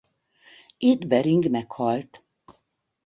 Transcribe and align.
Itt 0.77 1.07
Bering 1.07 1.49
meghalt. 1.51 2.23